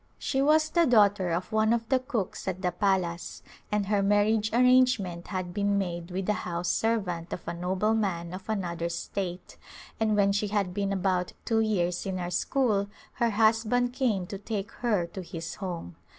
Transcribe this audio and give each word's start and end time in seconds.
She 0.17 0.41
was 0.41 0.71
the 0.71 0.87
daughter 0.87 1.29
of 1.29 1.51
one 1.51 1.71
of 1.73 1.87
the 1.89 1.99
cooks 1.99 2.47
at 2.47 2.63
the 2.63 2.71
palace 2.71 3.43
and 3.71 3.85
her 3.85 4.01
marriage 4.01 4.51
arrangement 4.51 5.27
had 5.27 5.53
been 5.53 5.77
made 5.77 6.09
with 6.09 6.27
a 6.27 6.33
house 6.41 6.69
servant 6.69 7.31
of 7.31 7.47
a 7.47 7.53
nobleman 7.53 8.33
of 8.33 8.49
another 8.49 8.89
state, 8.89 9.57
and 9.99 10.15
when 10.15 10.31
she 10.31 10.47
had 10.47 10.73
been 10.73 10.91
about 10.91 11.33
two 11.45 11.59
years 11.59 12.07
in 12.07 12.17
our 12.17 12.31
school 12.31 12.87
her 13.21 13.29
husband 13.29 13.93
came 13.93 14.25
to 14.25 14.39
take 14.39 14.71
her 14.71 15.05
to 15.05 15.21
his 15.21 15.53
home. 15.61 15.95